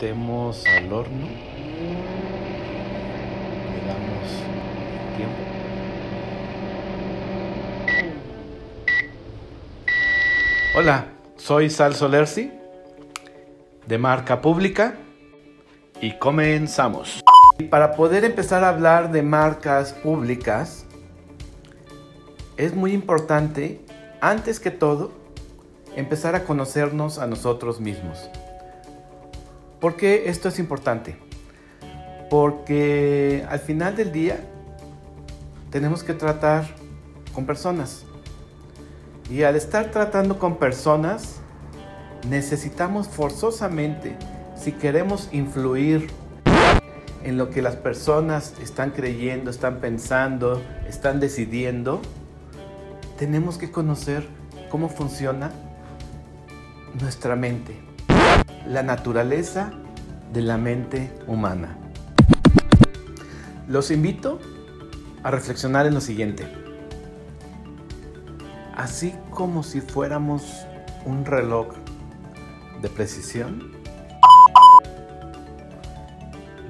metemos 0.00 0.64
al 0.66 0.90
horno. 0.90 1.26
Le 3.66 3.86
damos 3.86 4.28
tiempo. 5.14 5.36
Hola, 10.74 11.06
soy 11.36 11.68
Sal 11.68 11.94
Solersi 11.94 12.50
de 13.86 13.98
marca 13.98 14.40
pública 14.40 14.94
y 16.00 16.12
comenzamos. 16.12 17.20
Para 17.68 17.92
poder 17.92 18.24
empezar 18.24 18.64
a 18.64 18.70
hablar 18.70 19.12
de 19.12 19.22
marcas 19.22 19.92
públicas, 19.92 20.86
es 22.56 22.74
muy 22.74 22.94
importante, 22.94 23.84
antes 24.22 24.60
que 24.60 24.70
todo, 24.70 25.12
empezar 25.94 26.34
a 26.36 26.44
conocernos 26.44 27.18
a 27.18 27.26
nosotros 27.26 27.80
mismos. 27.80 28.30
¿Por 29.80 29.96
qué 29.96 30.28
esto 30.28 30.48
es 30.48 30.58
importante? 30.58 31.16
Porque 32.28 33.46
al 33.48 33.60
final 33.60 33.96
del 33.96 34.12
día 34.12 34.38
tenemos 35.70 36.04
que 36.04 36.12
tratar 36.12 36.66
con 37.32 37.46
personas. 37.46 38.04
Y 39.30 39.42
al 39.44 39.56
estar 39.56 39.90
tratando 39.90 40.38
con 40.38 40.56
personas, 40.56 41.36
necesitamos 42.28 43.08
forzosamente, 43.08 44.16
si 44.54 44.72
queremos 44.72 45.28
influir 45.32 46.08
en 47.22 47.38
lo 47.38 47.48
que 47.48 47.62
las 47.62 47.76
personas 47.76 48.54
están 48.62 48.90
creyendo, 48.90 49.50
están 49.50 49.76
pensando, 49.80 50.60
están 50.86 51.20
decidiendo, 51.20 52.02
tenemos 53.18 53.56
que 53.56 53.70
conocer 53.70 54.26
cómo 54.68 54.88
funciona 54.88 55.52
nuestra 57.00 57.36
mente, 57.36 57.76
la 58.66 58.82
naturaleza 58.82 59.70
de 60.32 60.42
la 60.42 60.56
mente 60.56 61.12
humana. 61.26 61.76
Los 63.68 63.90
invito 63.90 64.38
a 65.22 65.30
reflexionar 65.30 65.86
en 65.86 65.94
lo 65.94 66.00
siguiente. 66.00 66.46
Así 68.76 69.14
como 69.30 69.62
si 69.62 69.80
fuéramos 69.80 70.66
un 71.04 71.24
reloj 71.24 71.68
de 72.80 72.88
precisión, 72.88 73.72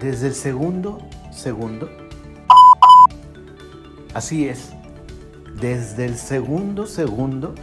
desde 0.01 0.29
el 0.29 0.35
segundo 0.35 0.99
segundo, 1.31 1.89
así 4.15 4.49
es, 4.49 4.73
desde 5.61 6.07
el 6.07 6.17
segundo 6.17 6.87
segundo, 6.87 7.55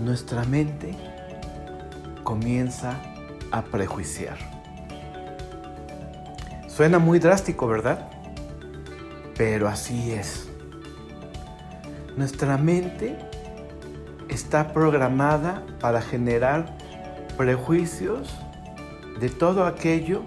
nuestra 0.00 0.44
mente 0.44 0.94
comienza 2.24 2.90
a 2.90 3.17
prejuiciar. 3.70 4.38
Suena 6.68 6.98
muy 6.98 7.18
drástico, 7.18 7.66
¿verdad? 7.66 8.08
Pero 9.36 9.68
así 9.68 10.12
es. 10.12 10.48
Nuestra 12.16 12.56
mente 12.56 13.18
está 14.28 14.72
programada 14.72 15.62
para 15.80 16.00
generar 16.00 16.76
prejuicios 17.36 18.36
de 19.20 19.28
todo 19.28 19.64
aquello 19.64 20.22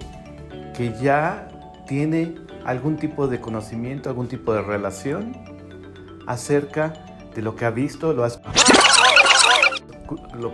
que 0.74 0.92
ya 1.00 1.48
tiene 1.86 2.34
algún 2.64 2.96
tipo 2.96 3.28
de 3.28 3.40
conocimiento, 3.40 4.08
algún 4.08 4.28
tipo 4.28 4.52
de 4.54 4.62
relación 4.62 5.36
acerca 6.26 6.92
de 7.34 7.42
lo 7.42 7.56
que 7.56 7.64
ha 7.64 7.70
visto, 7.70 8.12
lo 8.12 8.28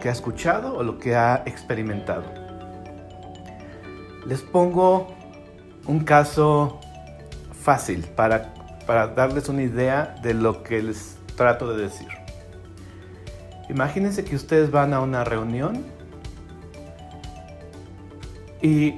que 0.00 0.08
ha 0.08 0.12
escuchado 0.12 0.76
o 0.76 0.82
lo 0.82 0.98
que 0.98 1.16
ha 1.16 1.42
experimentado. 1.46 2.47
Les 4.28 4.42
pongo 4.42 5.08
un 5.86 6.00
caso 6.00 6.80
fácil 7.62 8.04
para, 8.14 8.52
para 8.86 9.08
darles 9.08 9.48
una 9.48 9.62
idea 9.62 10.16
de 10.22 10.34
lo 10.34 10.62
que 10.62 10.82
les 10.82 11.16
trato 11.34 11.74
de 11.74 11.84
decir. 11.84 12.08
Imagínense 13.70 14.24
que 14.24 14.36
ustedes 14.36 14.70
van 14.70 14.92
a 14.92 15.00
una 15.00 15.24
reunión 15.24 15.82
y, 18.60 18.96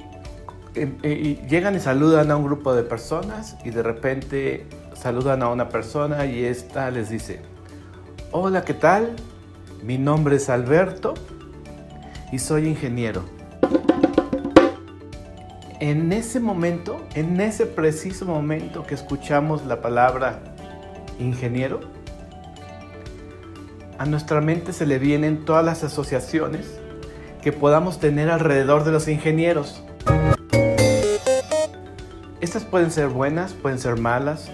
y, 0.75 1.35
llegan 1.47 1.77
y 1.77 1.79
saludan 1.79 2.29
a 2.29 2.35
un 2.35 2.43
grupo 2.43 2.73
de 2.73 2.83
personas 2.83 3.55
y 3.63 3.69
de 3.69 3.83
repente 3.83 4.67
saludan 4.93 5.43
a 5.43 5.49
una 5.49 5.69
persona 5.69 6.25
y 6.25 6.43
esta 6.43 6.91
les 6.91 7.09
dice, 7.09 7.41
hola, 8.31 8.65
¿qué 8.65 8.73
tal? 8.73 9.15
Mi 9.81 9.97
nombre 9.97 10.35
es 10.35 10.49
Alberto 10.49 11.13
y 12.33 12.39
soy 12.39 12.67
ingeniero. 12.67 13.40
En 15.81 16.13
ese 16.13 16.39
momento, 16.39 17.05
en 17.15 17.41
ese 17.41 17.65
preciso 17.65 18.25
momento 18.25 18.85
que 18.85 18.93
escuchamos 18.93 19.65
la 19.65 19.81
palabra 19.81 20.39
ingeniero, 21.19 21.79
a 23.97 24.05
nuestra 24.05 24.41
mente 24.41 24.73
se 24.73 24.85
le 24.85 24.99
vienen 24.99 25.43
todas 25.43 25.65
las 25.65 25.83
asociaciones 25.83 26.79
que 27.41 27.51
podamos 27.51 27.99
tener 27.99 28.29
alrededor 28.29 28.83
de 28.83 28.91
los 28.91 29.07
ingenieros. 29.07 29.83
Estas 32.41 32.63
pueden 32.63 32.91
ser 32.91 33.07
buenas, 33.07 33.53
pueden 33.53 33.79
ser 33.79 33.99
malas, 33.99 34.51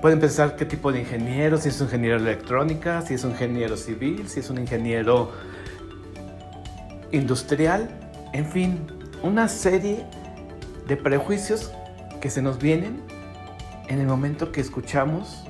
Pueden 0.00 0.20
pensar 0.20 0.56
qué 0.56 0.66
tipo 0.66 0.92
de 0.92 1.00
ingeniero, 1.00 1.56
si 1.56 1.70
es 1.70 1.80
un 1.80 1.86
ingeniero 1.86 2.16
electrónica, 2.16 3.02
si 3.02 3.14
es 3.14 3.24
un 3.24 3.30
ingeniero 3.32 3.76
civil, 3.76 4.28
si 4.28 4.40
es 4.40 4.50
un 4.50 4.58
ingeniero 4.58 5.32
industrial, 7.10 7.88
en 8.32 8.46
fin, 8.46 8.86
una 9.22 9.48
serie 9.48 10.04
de 10.86 10.96
prejuicios 10.96 11.72
que 12.20 12.30
se 12.30 12.42
nos 12.42 12.58
vienen 12.58 13.02
en 13.88 14.00
el 14.00 14.06
momento 14.06 14.52
que 14.52 14.60
escuchamos 14.60 15.44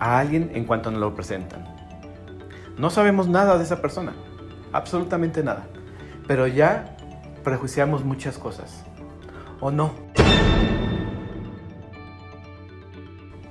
a 0.00 0.18
alguien 0.18 0.50
en 0.54 0.64
cuanto 0.64 0.90
nos 0.90 1.00
lo 1.00 1.14
presentan. 1.14 1.64
No 2.78 2.90
sabemos 2.90 3.28
nada 3.28 3.56
de 3.56 3.64
esa 3.64 3.80
persona, 3.80 4.14
absolutamente 4.72 5.42
nada, 5.42 5.66
pero 6.26 6.46
ya 6.46 6.96
prejuiciamos 7.44 8.04
muchas 8.04 8.38
cosas, 8.38 8.84
¿o 9.60 9.70
no? 9.70 9.92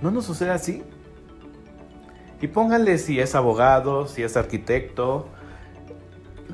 ¿No 0.01 0.11
nos 0.11 0.25
sucede 0.25 0.51
así? 0.51 0.83
Y 2.41 2.47
pónganle 2.47 2.97
si 2.97 3.19
es 3.19 3.35
abogado, 3.35 4.07
si 4.07 4.21
es 4.21 4.35
arquitecto, 4.35 5.29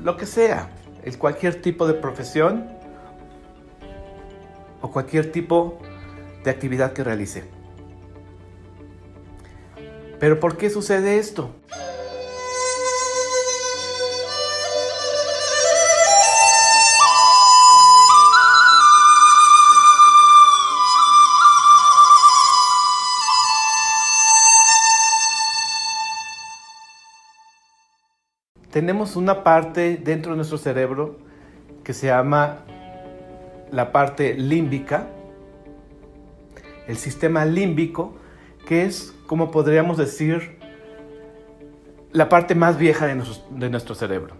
lo 0.00 0.16
que 0.16 0.26
sea, 0.26 0.70
es 1.02 1.16
cualquier 1.16 1.60
tipo 1.60 1.88
de 1.88 1.94
profesión 1.94 2.79
o 4.80 4.90
cualquier 4.90 5.32
tipo 5.32 5.78
de 6.44 6.50
actividad 6.50 6.92
que 6.92 7.04
realice. 7.04 7.44
Pero 10.18 10.38
¿por 10.38 10.56
qué 10.56 10.70
sucede 10.70 11.18
esto? 11.18 11.54
tenemos 28.80 29.16
una 29.16 29.44
parte 29.44 29.98
dentro 29.98 30.32
de 30.32 30.36
nuestro 30.36 30.56
cerebro 30.56 31.18
que 31.84 31.92
se 31.92 32.06
llama 32.06 32.64
la 33.72 33.92
parte 33.92 34.34
límbica, 34.34 35.08
el 36.86 36.96
sistema 36.96 37.44
límbico, 37.44 38.14
que 38.66 38.84
es, 38.84 39.14
como 39.26 39.50
podríamos 39.50 39.96
decir, 39.96 40.58
la 42.12 42.28
parte 42.28 42.54
más 42.54 42.78
vieja 42.78 43.06
de 43.06 43.70
nuestro, 43.70 43.94
cerebro. 43.94 44.34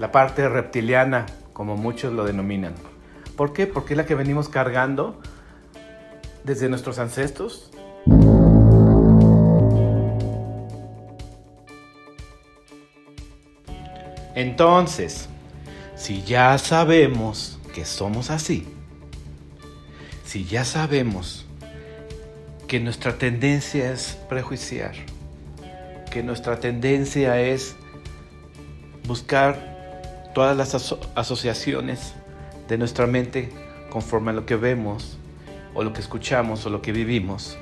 La 0.00 0.12
parte 0.12 0.48
reptiliana, 0.48 1.26
como 1.52 1.76
muchos 1.76 2.12
lo 2.12 2.24
denominan. 2.24 2.74
¿Por 3.36 3.52
qué? 3.52 3.66
Porque 3.66 3.94
es 3.94 3.98
la 3.98 4.06
que 4.06 4.14
venimos 4.14 4.48
cargando 4.48 5.20
desde 6.44 6.68
nuestros 6.68 6.98
ancestros, 6.98 7.70
entonces, 14.36 15.30
si 15.96 16.22
ya 16.22 16.58
sabemos 16.58 17.58
que 17.74 17.86
somos 17.86 18.28
así, 18.28 18.68
si 20.26 20.44
ya 20.44 20.66
sabemos 20.66 21.46
que 22.68 22.78
nuestra 22.78 23.16
tendencia 23.16 23.90
es 23.90 24.18
prejuiciar, 24.28 24.92
que 26.10 26.22
nuestra 26.22 26.60
tendencia 26.60 27.40
es 27.40 27.76
buscar 29.06 30.28
todas 30.34 30.54
las 30.54 30.74
asociaciones 31.14 32.12
de 32.68 32.76
nuestra 32.76 33.06
mente 33.06 33.48
conforme 33.88 34.32
a 34.32 34.34
lo 34.34 34.44
que 34.44 34.56
vemos 34.56 35.16
o 35.72 35.82
lo 35.82 35.94
que 35.94 36.02
escuchamos 36.02 36.66
o 36.66 36.68
lo 36.70 36.82
que 36.82 36.92
vivimos, 36.92 37.56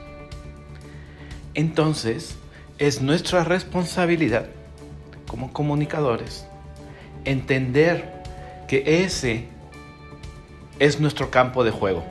entonces 1.55 2.35
es 2.79 3.01
nuestra 3.01 3.45
responsabilidad 3.45 4.49
como 5.29 5.53
comunicadores 5.53 6.49
entender 7.25 8.23
que 8.69 9.05
ese 9.05 9.47
es 10.79 11.01
nuestro 11.01 11.31
campo 11.31 11.65
de 11.65 11.71
juego. 11.71 12.05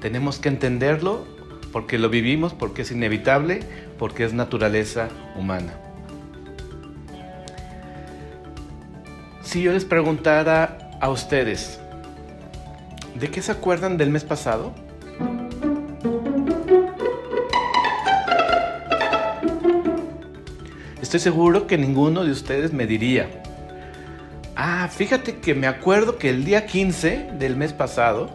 Tenemos 0.00 0.38
que 0.38 0.48
entenderlo 0.48 1.26
porque 1.72 1.98
lo 1.98 2.08
vivimos, 2.08 2.54
porque 2.54 2.82
es 2.82 2.90
inevitable, 2.90 3.60
porque 3.98 4.24
es 4.24 4.32
naturaleza 4.32 5.08
humana. 5.36 5.74
Si 9.42 9.62
yo 9.62 9.72
les 9.72 9.84
preguntara 9.84 10.90
a 11.00 11.10
ustedes, 11.10 11.80
¿de 13.14 13.30
qué 13.30 13.42
se 13.42 13.52
acuerdan 13.52 13.96
del 13.96 14.10
mes 14.10 14.24
pasado? 14.24 14.72
Estoy 21.10 21.32
seguro 21.32 21.66
que 21.66 21.76
ninguno 21.76 22.22
de 22.22 22.30
ustedes 22.30 22.72
me 22.72 22.86
diría, 22.86 23.42
ah, 24.54 24.88
fíjate 24.88 25.38
que 25.38 25.56
me 25.56 25.66
acuerdo 25.66 26.18
que 26.18 26.30
el 26.30 26.44
día 26.44 26.66
15 26.66 27.30
del 27.36 27.56
mes 27.56 27.72
pasado 27.72 28.30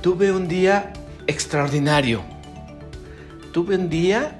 tuve 0.00 0.30
un 0.30 0.46
día 0.46 0.92
extraordinario. 1.26 2.22
Tuve 3.52 3.74
un 3.74 3.88
día 3.88 4.38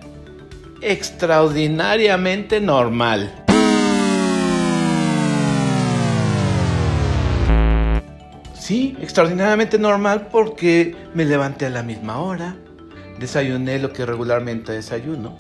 extraordinariamente 0.80 2.60
normal. 2.60 3.34
Sí, 8.54 8.96
extraordinariamente 9.00 9.80
normal 9.80 10.28
porque 10.30 10.94
me 11.12 11.24
levanté 11.24 11.66
a 11.66 11.70
la 11.70 11.82
misma 11.82 12.20
hora, 12.20 12.54
desayuné 13.18 13.80
lo 13.80 13.92
que 13.92 14.06
regularmente 14.06 14.70
desayuno, 14.70 15.36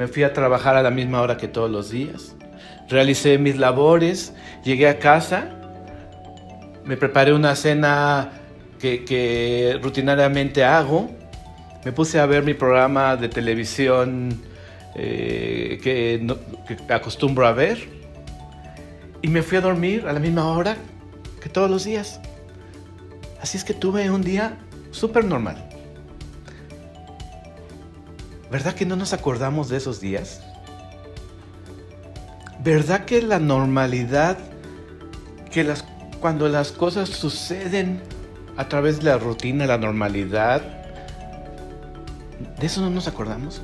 me 0.00 0.08
fui 0.08 0.22
a 0.22 0.32
trabajar 0.32 0.76
a 0.76 0.82
la 0.82 0.90
misma 0.90 1.20
hora 1.20 1.36
que 1.36 1.46
todos 1.46 1.70
los 1.70 1.90
días. 1.90 2.34
Realicé 2.88 3.36
mis 3.36 3.58
labores, 3.58 4.32
llegué 4.64 4.88
a 4.88 4.98
casa, 4.98 5.50
me 6.86 6.96
preparé 6.96 7.34
una 7.34 7.54
cena 7.54 8.30
que, 8.78 9.78
rutinariamente 9.82 10.64
hago, 10.64 11.10
me 11.84 11.92
puse 11.92 12.18
a 12.18 12.24
ver 12.24 12.44
mi 12.44 12.54
programa 12.54 13.14
de 13.16 13.28
televisión 13.28 14.40
eh, 14.94 15.78
que, 15.82 16.26
que 16.66 16.94
acostumbro 16.94 17.46
a 17.46 17.52
ver 17.52 17.86
y 19.20 19.28
me 19.28 19.42
fui 19.42 19.58
a 19.58 19.60
dormir 19.60 20.06
a 20.08 20.14
la 20.14 20.18
misma 20.18 20.46
hora 20.46 20.78
que 21.42 21.50
todos 21.50 21.70
los 21.70 21.84
días. 21.84 22.22
Así 23.42 23.58
es 23.58 23.64
que 23.64 23.74
tuve 23.74 24.10
un 24.10 24.22
día 24.22 24.56
súper 24.92 25.26
normal. 25.26 25.69
¿Verdad 28.50 28.74
que 28.74 28.84
no 28.84 28.96
nos 28.96 29.12
acordamos 29.12 29.68
de 29.68 29.76
esos 29.76 30.00
días? 30.00 30.40
¿Verdad 32.62 33.04
que 33.04 33.22
la 33.22 33.38
normalidad, 33.38 34.36
que 35.50 35.64
las, 35.64 35.84
cuando 36.20 36.48
las 36.48 36.72
cosas 36.72 37.08
suceden 37.08 38.02
a 38.56 38.68
través 38.68 38.98
de 38.98 39.04
la 39.04 39.18
rutina, 39.18 39.66
la 39.66 39.78
normalidad, 39.78 40.62
de 42.58 42.66
eso 42.66 42.80
no 42.80 42.90
nos 42.90 43.06
acordamos? 43.06 43.62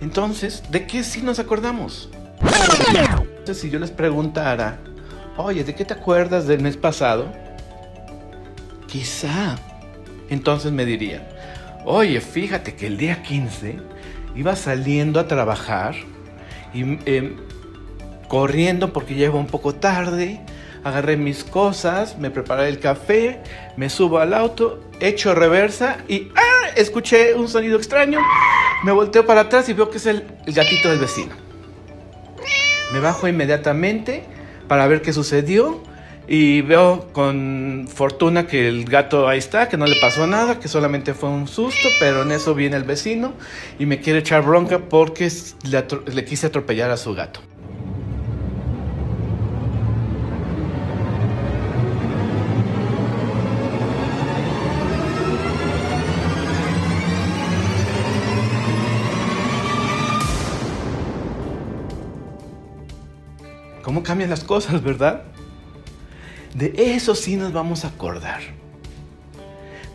Entonces, 0.00 0.62
¿de 0.70 0.86
qué 0.86 1.02
sí 1.02 1.20
nos 1.20 1.38
acordamos? 1.38 2.08
Entonces, 2.40 3.60
si 3.60 3.70
yo 3.70 3.78
les 3.78 3.90
preguntara, 3.90 4.78
oye, 5.36 5.64
¿de 5.64 5.74
qué 5.74 5.84
te 5.84 5.94
acuerdas 5.94 6.46
del 6.46 6.62
mes 6.62 6.76
pasado? 6.76 7.32
Quizá 8.86 9.56
entonces 10.30 10.72
me 10.72 10.86
dirían, 10.86 11.26
Oye, 11.84 12.20
fíjate 12.20 12.74
que 12.74 12.86
el 12.86 12.98
día 12.98 13.22
15 13.22 13.78
iba 14.36 14.54
saliendo 14.54 15.18
a 15.18 15.26
trabajar 15.26 15.94
y 16.74 16.82
em, 17.10 17.36
corriendo 18.28 18.92
porque 18.92 19.14
llego 19.14 19.38
un 19.38 19.46
poco 19.46 19.74
tarde. 19.74 20.40
Agarré 20.84 21.16
mis 21.16 21.44
cosas, 21.44 22.18
me 22.18 22.30
preparé 22.30 22.68
el 22.68 22.78
café, 22.78 23.40
me 23.76 23.90
subo 23.90 24.18
al 24.18 24.32
auto, 24.34 24.82
echo 25.00 25.34
reversa 25.34 25.98
y 26.08 26.30
¡ah! 26.36 26.68
escuché 26.76 27.34
un 27.34 27.48
sonido 27.48 27.76
extraño. 27.76 28.20
Me 28.84 28.92
volteo 28.92 29.26
para 29.26 29.42
atrás 29.42 29.68
y 29.68 29.72
veo 29.72 29.90
que 29.90 29.98
es 29.98 30.06
el 30.06 30.24
gatito 30.46 30.88
del 30.88 30.98
vecino. 30.98 31.34
Me 32.92 33.00
bajo 33.00 33.28
inmediatamente 33.28 34.24
para 34.68 34.86
ver 34.86 35.02
qué 35.02 35.12
sucedió 35.12 35.82
y 36.32 36.62
veo 36.62 37.08
con 37.12 37.88
fortuna 37.92 38.46
que 38.46 38.68
el 38.68 38.84
gato 38.84 39.26
ahí 39.26 39.38
está, 39.38 39.68
que 39.68 39.76
no 39.76 39.84
le 39.84 39.96
pasó 40.00 40.28
nada, 40.28 40.60
que 40.60 40.68
solamente 40.68 41.12
fue 41.12 41.28
un 41.28 41.48
susto, 41.48 41.88
pero 41.98 42.22
en 42.22 42.30
eso 42.30 42.54
viene 42.54 42.76
el 42.76 42.84
vecino 42.84 43.32
y 43.80 43.86
me 43.86 43.98
quiere 43.98 44.20
echar 44.20 44.44
bronca 44.44 44.78
porque 44.78 45.28
le, 45.64 45.84
le 46.14 46.24
quise 46.24 46.46
atropellar 46.46 46.92
a 46.92 46.96
su 46.96 47.14
gato. 47.14 47.40
¿Cómo 63.82 64.04
cambian 64.04 64.30
las 64.30 64.44
cosas, 64.44 64.80
verdad? 64.80 65.24
De 66.54 66.94
eso 66.94 67.14
sí 67.14 67.36
nos 67.36 67.52
vamos 67.52 67.84
a 67.84 67.88
acordar. 67.88 68.40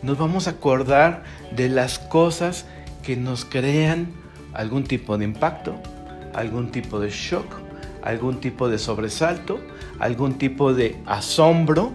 Nos 0.02 0.16
vamos 0.18 0.46
a 0.46 0.52
acordar 0.52 1.24
de 1.54 1.68
las 1.68 1.98
cosas 1.98 2.66
que 3.02 3.16
nos 3.16 3.44
crean 3.44 4.08
algún 4.54 4.84
tipo 4.84 5.18
de 5.18 5.24
impacto, 5.24 5.74
algún 6.34 6.70
tipo 6.70 6.98
de 6.98 7.10
shock, 7.10 7.46
algún 8.02 8.40
tipo 8.40 8.68
de 8.68 8.78
sobresalto, 8.78 9.60
algún 9.98 10.38
tipo 10.38 10.72
de 10.72 10.96
asombro. 11.06 11.92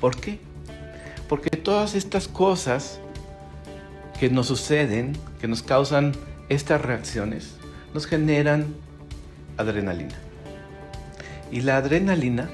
¿Por 0.00 0.16
qué? 0.16 0.40
Porque 1.28 1.50
todas 1.56 1.94
estas 1.94 2.26
cosas 2.26 2.98
que 4.18 4.30
nos 4.30 4.48
suceden, 4.48 5.16
que 5.40 5.46
nos 5.46 5.62
causan 5.62 6.12
estas 6.48 6.82
reacciones, 6.82 7.54
nos 7.94 8.06
generan 8.06 8.74
adrenalina. 9.56 10.14
Y 11.50 11.60
la 11.60 11.76
adrenalina 11.76 12.48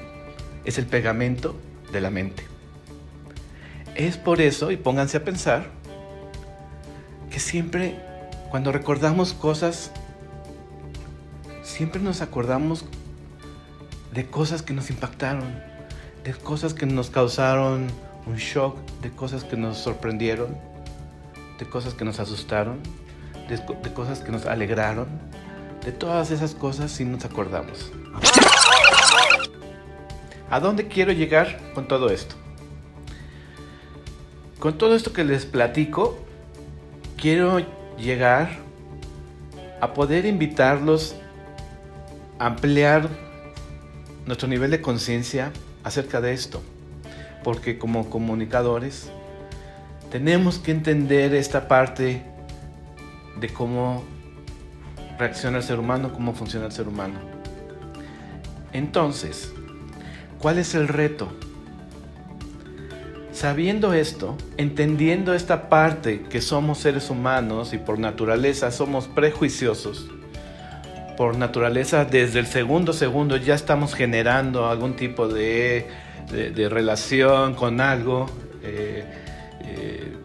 es 0.65 0.77
el 0.77 0.85
pegamento 0.85 1.55
de 1.91 2.01
la 2.01 2.09
mente. 2.09 2.43
Es 3.95 4.17
por 4.17 4.41
eso, 4.41 4.71
y 4.71 4.77
pónganse 4.77 5.17
a 5.17 5.23
pensar, 5.23 5.67
que 7.29 7.39
siempre 7.39 7.99
cuando 8.49 8.71
recordamos 8.71 9.33
cosas, 9.33 9.91
siempre 11.61 12.01
nos 12.01 12.21
acordamos 12.21 12.85
de 14.13 14.25
cosas 14.25 14.63
que 14.63 14.73
nos 14.73 14.89
impactaron, 14.89 15.43
de 16.23 16.33
cosas 16.33 16.73
que 16.73 16.87
nos 16.87 17.09
causaron 17.09 17.87
un 18.25 18.35
shock, 18.35 18.77
de 19.01 19.11
cosas 19.11 19.43
que 19.43 19.55
nos 19.55 19.77
sorprendieron, 19.77 20.57
de 21.59 21.65
cosas 21.65 21.93
que 21.93 22.05
nos 22.05 22.19
asustaron, 22.19 22.79
de, 23.47 23.57
de 23.57 23.93
cosas 23.93 24.19
que 24.19 24.31
nos 24.31 24.45
alegraron, 24.45 25.07
de 25.89 25.97
todas 25.97 26.29
esas 26.29 26.53
cosas 26.53 26.91
si 26.91 27.03
nos 27.03 27.25
acordamos. 27.25 27.91
¿A 30.51 30.59
dónde 30.59 30.87
quiero 30.87 31.11
llegar 31.13 31.59
con 31.73 31.87
todo 31.87 32.11
esto? 32.11 32.35
Con 34.59 34.77
todo 34.77 34.93
esto 34.93 35.13
que 35.13 35.23
les 35.23 35.47
platico, 35.47 36.19
quiero 37.17 37.65
llegar 37.97 38.51
a 39.81 39.95
poder 39.95 40.27
invitarlos 40.27 41.15
a 42.37 42.45
ampliar 42.45 43.09
nuestro 44.27 44.47
nivel 44.47 44.69
de 44.69 44.81
conciencia 44.81 45.51
acerca 45.83 46.21
de 46.21 46.33
esto. 46.33 46.61
Porque 47.43 47.79
como 47.79 48.11
comunicadores 48.11 49.09
tenemos 50.11 50.59
que 50.59 50.69
entender 50.69 51.33
esta 51.33 51.67
parte 51.67 52.21
de 53.39 53.49
cómo 53.49 54.03
reacciona 55.19 55.57
el 55.57 55.63
ser 55.63 55.79
humano, 55.79 56.13
cómo 56.13 56.33
funciona 56.33 56.65
el 56.65 56.71
ser 56.71 56.87
humano. 56.87 57.19
Entonces, 58.71 59.51
¿cuál 60.39 60.57
es 60.57 60.73
el 60.73 60.87
reto? 60.87 61.31
Sabiendo 63.33 63.93
esto, 63.93 64.37
entendiendo 64.57 65.33
esta 65.33 65.69
parte 65.69 66.23
que 66.23 66.41
somos 66.41 66.79
seres 66.79 67.09
humanos 67.09 67.73
y 67.73 67.77
por 67.77 67.99
naturaleza 67.99 68.71
somos 68.71 69.07
prejuiciosos, 69.07 70.09
por 71.15 71.37
naturaleza 71.37 72.05
desde 72.05 72.39
el 72.39 72.47
segundo 72.47 72.93
segundo 72.93 73.35
ya 73.37 73.55
estamos 73.55 73.93
generando 73.93 74.69
algún 74.69 74.95
tipo 74.95 75.27
de, 75.27 75.87
relación 76.69 77.55
con 77.55 77.81
algo, 77.81 78.27
eh, 78.63 79.03
eh, 79.63 80.17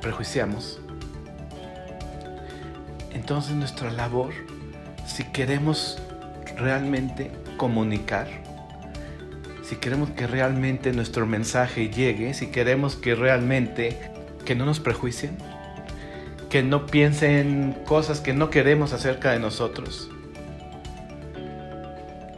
prejuiciamos. 0.00 0.80
Entonces 3.16 3.56
nuestra 3.56 3.90
labor, 3.90 4.34
si 5.06 5.24
queremos 5.24 5.98
realmente 6.58 7.30
comunicar, 7.56 8.28
si 9.62 9.76
queremos 9.76 10.10
que 10.10 10.26
realmente 10.26 10.92
nuestro 10.92 11.24
mensaje 11.24 11.88
llegue, 11.88 12.34
si 12.34 12.48
queremos 12.48 12.94
que 12.94 13.14
realmente 13.14 13.98
que 14.44 14.54
no 14.54 14.66
nos 14.66 14.80
prejuicien, 14.80 15.38
que 16.50 16.62
no 16.62 16.84
piensen 16.84 17.74
cosas 17.86 18.20
que 18.20 18.34
no 18.34 18.50
queremos 18.50 18.92
acerca 18.92 19.32
de 19.32 19.40
nosotros. 19.40 20.10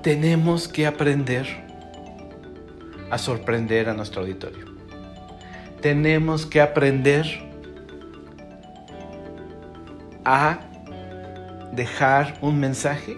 Tenemos 0.05 0.69
que 0.69 0.87
aprender 0.87 1.45
a 3.11 3.19
sorprender 3.19 3.89
a 3.89 3.95
nuestro 3.95 4.21
auditorio. 4.21 4.67
Tenemos 5.81 6.47
que 6.47 6.61
aprender 6.61 7.27
a 10.25 10.68
dejar 11.79 12.37
un 12.41 12.59
mensaje 12.59 13.17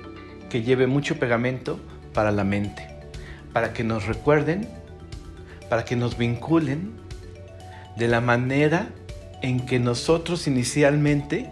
que 0.50 0.62
lleve 0.62 0.86
mucho 0.86 1.18
pegamento 1.18 1.80
para 2.12 2.30
la 2.30 2.44
mente, 2.44 2.86
para 3.54 3.72
que 3.72 3.84
nos 3.84 4.06
recuerden, 4.06 4.68
para 5.70 5.86
que 5.86 5.96
nos 5.96 6.18
vinculen 6.18 6.92
de 7.96 8.06
la 8.06 8.20
manera 8.20 8.88
en 9.40 9.64
que 9.64 9.78
nosotros 9.78 10.46
inicialmente 10.46 11.50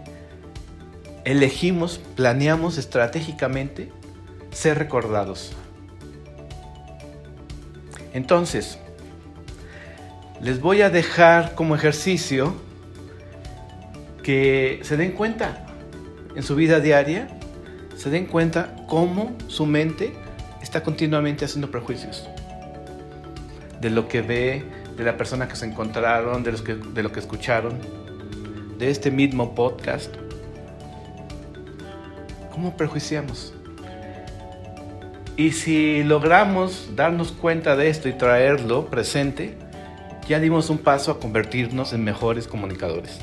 elegimos, 1.25 1.99
planeamos 2.15 2.77
estratégicamente 2.77 3.91
ser 4.51 4.77
recordados. 4.77 5.53
Entonces, 8.13 8.77
les 10.41 10.61
voy 10.61 10.83
a 10.83 10.91
dejar 10.91 11.55
como 11.55 11.75
ejercicio 11.75 12.53
que 14.21 14.79
se 14.83 14.95
den 14.95 15.13
cuenta 15.13 15.65
en 16.35 16.43
su 16.43 16.55
vida 16.55 16.79
diaria, 16.79 17.27
se 17.95 18.09
den 18.09 18.25
cuenta 18.25 18.75
cómo 18.87 19.35
su 19.47 19.65
mente 19.65 20.13
está 20.61 20.83
continuamente 20.83 21.45
haciendo 21.45 21.71
prejuicios 21.71 22.29
de 23.81 23.89
lo 23.89 24.07
que 24.07 24.21
ve, 24.21 24.65
de 24.97 25.03
la 25.03 25.17
persona 25.17 25.47
que 25.47 25.55
se 25.55 25.65
encontraron, 25.65 26.43
de, 26.43 26.51
los 26.51 26.61
que, 26.61 26.75
de 26.75 27.03
lo 27.03 27.11
que 27.11 27.19
escucharon, 27.19 27.77
de 28.77 28.89
este 28.89 29.11
mismo 29.11 29.55
podcast. 29.55 30.13
¿Cómo 32.51 32.75
prejuiciamos? 32.75 33.53
Y 35.37 35.51
si 35.51 36.03
logramos 36.03 36.89
darnos 36.95 37.31
cuenta 37.31 37.77
de 37.77 37.89
esto 37.89 38.09
y 38.09 38.13
traerlo 38.13 38.89
presente, 38.89 39.57
ya 40.27 40.39
dimos 40.39 40.69
un 40.69 40.79
paso 40.79 41.11
a 41.11 41.19
convertirnos 41.19 41.93
en 41.93 42.03
mejores 42.03 42.47
comunicadores. 42.47 43.19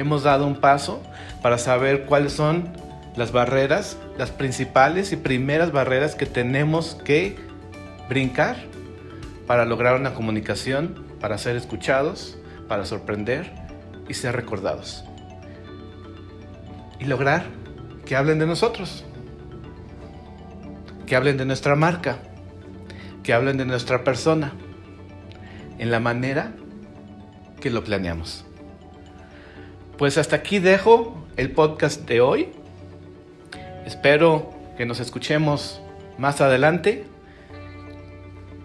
Hemos 0.00 0.22
dado 0.22 0.46
un 0.46 0.56
paso 0.56 1.02
para 1.42 1.58
saber 1.58 2.06
cuáles 2.06 2.32
son 2.32 2.70
las 3.16 3.32
barreras, 3.32 3.98
las 4.16 4.30
principales 4.30 5.12
y 5.12 5.16
primeras 5.16 5.72
barreras 5.72 6.14
que 6.14 6.24
tenemos 6.24 6.94
que 7.04 7.36
brincar 8.08 8.56
para 9.46 9.66
lograr 9.66 10.00
una 10.00 10.14
comunicación, 10.14 11.04
para 11.20 11.36
ser 11.36 11.54
escuchados, 11.54 12.38
para 12.66 12.86
sorprender 12.86 13.52
y 14.08 14.14
ser 14.14 14.34
recordados. 14.34 15.04
Y 16.98 17.04
lograr 17.04 17.44
que 18.06 18.16
hablen 18.16 18.38
de 18.38 18.46
nosotros, 18.46 19.04
que 21.04 21.14
hablen 21.14 21.36
de 21.36 21.44
nuestra 21.44 21.76
marca, 21.76 22.20
que 23.22 23.34
hablen 23.34 23.58
de 23.58 23.66
nuestra 23.66 24.02
persona, 24.02 24.54
en 25.78 25.90
la 25.90 26.00
manera 26.00 26.54
que 27.60 27.68
lo 27.68 27.84
planeamos. 27.84 28.46
Pues 30.00 30.16
hasta 30.16 30.36
aquí 30.36 30.60
dejo 30.60 31.14
el 31.36 31.50
podcast 31.50 32.08
de 32.08 32.22
hoy. 32.22 32.48
Espero 33.84 34.50
que 34.78 34.86
nos 34.86 34.98
escuchemos 34.98 35.82
más 36.16 36.40
adelante 36.40 37.04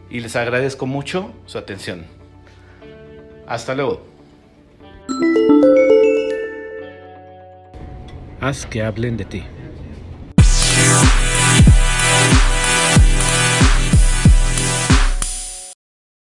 y 0.10 0.22
les 0.22 0.38
agradezco 0.38 0.86
mucho 0.86 1.34
su 1.46 1.58
atención. 1.58 2.06
Hasta 3.48 3.76
luego. 3.76 4.02
Haz 8.40 8.66
que 8.66 8.82
hablen 8.82 9.18
de 9.18 9.26
ti. 9.26 9.44